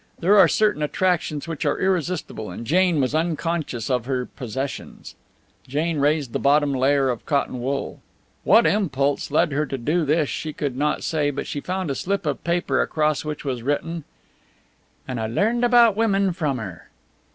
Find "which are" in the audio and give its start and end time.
1.47-1.79